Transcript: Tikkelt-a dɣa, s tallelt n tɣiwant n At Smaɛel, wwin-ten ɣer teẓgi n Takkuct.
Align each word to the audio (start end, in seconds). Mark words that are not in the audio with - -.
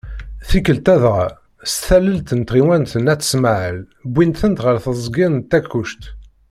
Tikkelt-a 0.47 0.95
dɣa, 1.03 1.25
s 1.71 1.73
tallelt 1.85 2.29
n 2.39 2.41
tɣiwant 2.43 2.93
n 3.03 3.11
At 3.13 3.27
Smaɛel, 3.31 3.79
wwin-ten 4.11 4.53
ɣer 4.63 4.77
teẓgi 4.83 5.27
n 5.29 5.35
Takkuct. 5.49 6.03